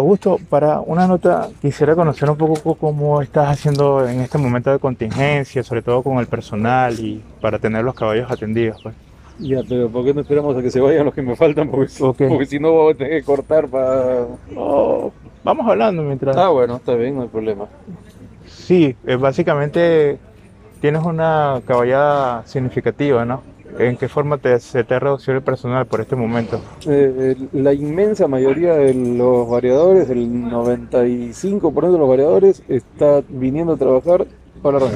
[0.00, 4.78] Augusto, para una nota quisiera conocer un poco cómo estás haciendo en este momento de
[4.78, 8.82] contingencia, sobre todo con el personal y para tener los caballos atendidos.
[8.82, 8.94] Pues.
[9.38, 11.70] Ya, pero ¿por qué no esperamos a que se vayan los que me faltan?
[11.70, 11.92] Porque,
[12.28, 14.26] porque si no voy a tener que cortar para...
[15.42, 16.36] vamos hablando mientras...
[16.36, 17.66] Ah, bueno, está bien, no hay problema.
[18.46, 20.18] Sí, eh, básicamente
[20.80, 23.42] tienes una caballada significativa, ¿no?
[23.78, 26.60] ¿En qué forma te, se te ha reducido el personal por este momento?
[26.86, 33.76] Eh, la inmensa mayoría de los variadores, el 95% de los variadores, está viniendo a
[33.76, 34.26] trabajar
[34.62, 34.86] para la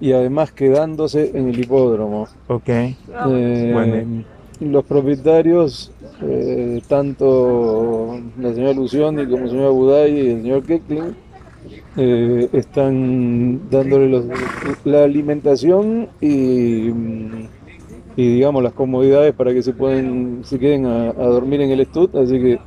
[0.00, 2.26] y además quedándose en el hipódromo.
[2.48, 2.68] Ok.
[2.68, 4.24] Eh,
[4.60, 11.16] los propietarios, eh, tanto la señora Lucioni como el señor Buday y el señor Keckling,
[12.52, 14.24] están dándole
[14.84, 16.90] la alimentación y
[18.20, 22.14] y digamos las comodidades para que se pueden se queden a, dormir en el estud
[22.16, 22.58] así que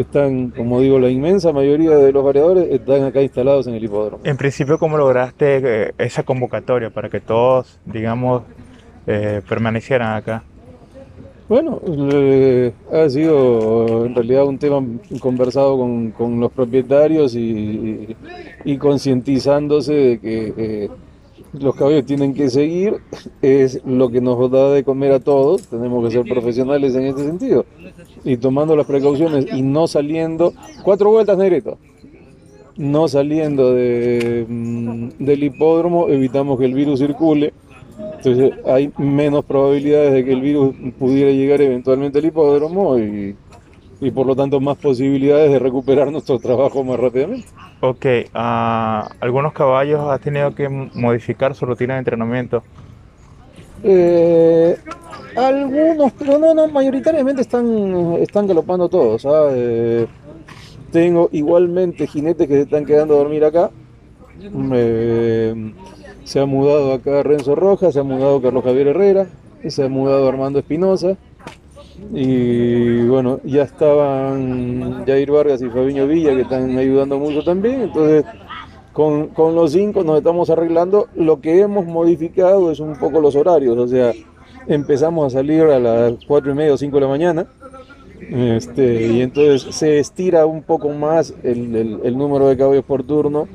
[0.00, 4.24] están como digo la inmensa mayoría de los variadores están acá instalados en el hipódromo.
[4.24, 8.44] En principio cómo lograste eh, esa convocatoria para que todos digamos
[9.06, 10.42] eh, permanecieran acá
[11.48, 11.80] bueno,
[12.92, 14.82] ha sido en realidad un tema
[15.18, 18.14] conversado con, con los propietarios y,
[18.66, 20.90] y, concientizándose de que eh,
[21.52, 22.96] los caballos tienen que seguir,
[23.42, 27.24] es lo que nos da de comer a todos, tenemos que ser profesionales en este
[27.24, 27.64] sentido,
[28.24, 31.78] y tomando las precauciones y no saliendo, cuatro vueltas negrito,
[32.76, 37.52] no saliendo mm, del hipódromo, evitamos que el virus circule,
[38.16, 43.36] entonces hay menos probabilidades de que el virus pudiera llegar eventualmente al hipódromo y
[44.00, 47.48] y por lo tanto más posibilidades de recuperar nuestro trabajo más rápidamente.
[47.80, 52.62] Ok, uh, ¿algunos caballos has tenido que modificar su rutina de entrenamiento?
[53.82, 54.76] Eh,
[55.36, 59.24] algunos, pero no, no, mayoritariamente están, están galopando todos.
[59.26, 59.48] ¿ah?
[59.52, 60.06] Eh,
[60.90, 63.70] tengo igualmente jinetes que se están quedando a dormir acá.
[64.72, 65.72] Eh,
[66.24, 69.26] se ha mudado acá Renzo Rojas, se ha mudado Carlos Javier Herrera,
[69.66, 71.16] se ha mudado Armando Espinosa
[72.12, 77.82] y bueno, ya estaban Jair Vargas y Fabiño Villa que están ayudando mucho también.
[77.82, 78.24] Entonces,
[78.92, 81.08] con, con, los cinco nos estamos arreglando.
[81.14, 83.76] Lo que hemos modificado es un poco los horarios.
[83.76, 84.12] O sea,
[84.66, 87.46] empezamos a salir a las cuatro y media o cinco de la mañana.
[88.20, 93.48] Este, y entonces se estira un poco más el, el, número de caballos por turno.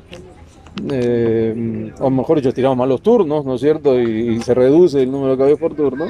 [0.90, 4.00] Eh, o mejor dicho, estiramos más los turnos, ¿no es cierto?
[4.00, 6.06] Y, y se reduce el número de caballos por turno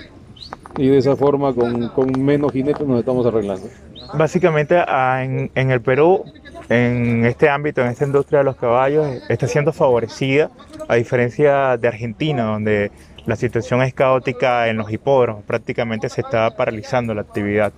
[0.76, 3.68] y de esa forma con, menos jinetes nos estamos arreglando.
[4.14, 6.24] Básicamente en, en, el Perú,
[6.68, 10.50] en este ámbito, en esta industria de los caballos, está siendo favorecida,
[10.88, 12.90] a diferencia de Argentina, donde
[13.26, 17.72] la situación es caótica en los hipódromos, prácticamente se está paralizando la actividad.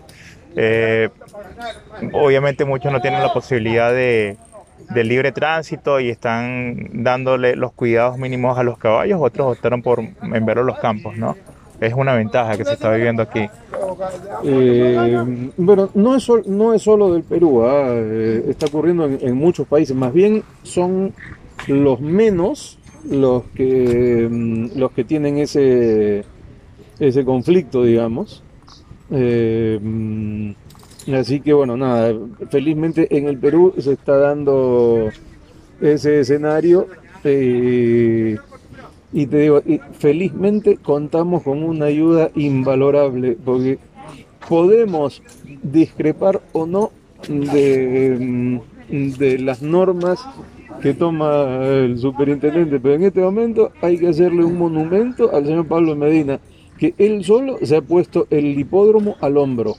[0.56, 1.10] Eh,
[2.12, 4.36] obviamente muchos no tienen la posibilidad de,
[4.90, 10.00] de libre tránsito y están dándole los cuidados mínimos a los caballos, otros optaron por
[10.00, 11.36] en verlo los campos, ¿no?
[11.81, 13.48] Es una ventaja que se está viviendo aquí.
[14.44, 17.87] Eh, bueno, no es, no es solo del Perú, ¿ah?
[17.88, 21.12] eh, está ocurriendo en, muchos países, más bien son
[21.66, 22.78] los menos
[23.09, 26.25] los que, mm, los que tienen ese,
[26.98, 28.42] ese conflicto, digamos.
[29.10, 30.50] Eh, mm,
[31.15, 32.15] así que bueno, nada,
[32.50, 35.10] felizmente en el Perú se está dando
[35.81, 36.88] ese escenario.
[39.12, 39.62] Y te digo,
[39.92, 43.78] felizmente contamos con una ayuda invalorable, porque
[44.48, 45.22] podemos
[45.62, 46.90] discrepar o no
[47.28, 50.18] de, de las normas
[50.80, 55.66] que toma el superintendente, pero en este momento hay que hacerle un monumento al señor
[55.66, 56.38] Pablo Medina,
[56.78, 59.76] que él solo se ha puesto el hipódromo al hombro.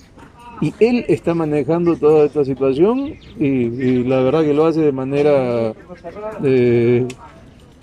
[0.59, 5.73] Y él está manejando toda esta situación y, la verdad que lo hace de manera
[6.43, 7.05] eh,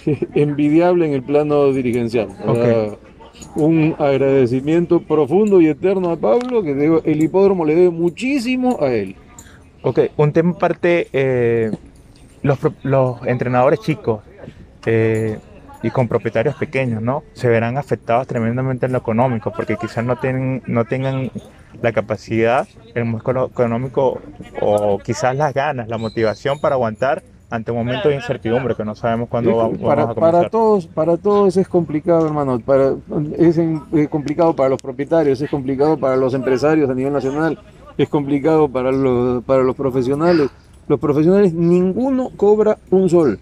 [0.35, 2.29] envidiable en el plano dirigencial.
[3.57, 9.17] un agradecimiento profundo y eterno a Pablo, que el hipódromo le debe muchísimo a él.
[9.83, 11.71] Ok, un tema aparte, eh,
[12.43, 12.59] los,
[13.27, 14.23] entrenadores chicos
[14.87, 15.39] eh,
[15.83, 17.23] y con propietarios pequeños, ¿no?
[17.35, 21.31] Se verán afectados tremendamente en lo económico, porque quizás no, tienen, no tengan
[21.83, 24.23] la capacidad, el músculo económico
[24.61, 28.94] o quizás las ganas, la motivación para aguantar ante un momento de incertidumbre que no
[28.94, 30.32] sabemos cuándo vamos, para, a comenzar.
[30.32, 32.58] Para todos, para todos es complicado, hermano.
[32.61, 32.94] Para,
[33.38, 33.61] es,
[34.08, 37.58] complicado para los propietarios, es complicado para los empresarios a nivel nacional,
[37.96, 40.50] es complicado para los, para los profesionales.
[40.87, 43.38] Los profesionales, ninguno cobra un sol.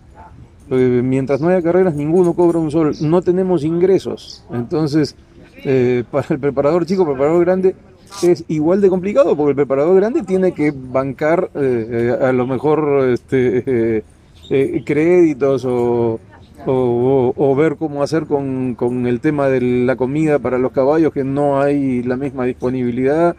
[0.70, 2.94] Eh, mientras no haya carreras, ninguno cobra un sol.
[3.00, 4.44] No tenemos ingresos.
[4.52, 5.16] Entonces,
[5.64, 7.75] eh, para el preparador chico, preparador grande,
[8.23, 12.47] es igual de complicado porque el preparador grande tiene que bancar eh, eh, a lo
[12.47, 14.03] mejor este,
[14.50, 16.20] eh, créditos o,
[16.67, 21.25] o- ver cómo hacer con, con el tema de la comida para los caballos, que
[21.25, 23.35] no hay la misma disponibilidad.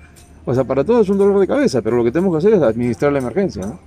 [0.46, 2.54] O sea, para todo es un dolor de cabeza, pero lo que tenemos que hacer
[2.54, 3.80] es administrar la emergencia, ¿no?